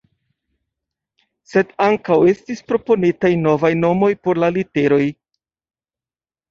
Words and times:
Sed 1.51 1.75
ankaŭ 1.87 2.17
estis 2.31 2.65
proponitaj 2.73 3.33
novaj 3.45 3.73
nomoj 3.85 4.13
por 4.27 4.43
la 4.47 4.53
literoj. 4.59 5.03